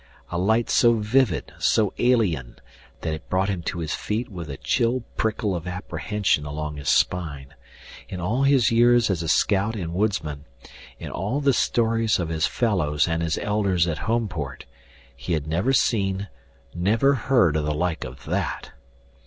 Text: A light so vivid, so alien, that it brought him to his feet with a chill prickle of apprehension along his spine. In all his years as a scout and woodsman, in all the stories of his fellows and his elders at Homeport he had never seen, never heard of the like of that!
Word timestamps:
A 0.31 0.37
light 0.39 0.67
so 0.67 0.93
vivid, 0.95 1.53
so 1.59 1.93
alien, 1.99 2.55
that 3.01 3.13
it 3.13 3.29
brought 3.29 3.49
him 3.49 3.61
to 3.61 3.77
his 3.77 3.93
feet 3.93 4.29
with 4.31 4.49
a 4.49 4.57
chill 4.57 5.03
prickle 5.15 5.55
of 5.55 5.67
apprehension 5.67 6.43
along 6.43 6.77
his 6.77 6.89
spine. 6.89 7.53
In 8.09 8.19
all 8.19 8.41
his 8.41 8.71
years 8.71 9.11
as 9.11 9.21
a 9.21 9.27
scout 9.27 9.75
and 9.75 9.93
woodsman, 9.93 10.45
in 10.97 11.11
all 11.11 11.39
the 11.39 11.53
stories 11.53 12.17
of 12.17 12.29
his 12.29 12.47
fellows 12.47 13.07
and 13.07 13.21
his 13.21 13.37
elders 13.43 13.85
at 13.87 13.99
Homeport 13.99 14.65
he 15.15 15.33
had 15.33 15.45
never 15.45 15.71
seen, 15.71 16.29
never 16.73 17.13
heard 17.13 17.55
of 17.55 17.63
the 17.65 17.75
like 17.75 18.03
of 18.03 18.25
that! 18.25 18.71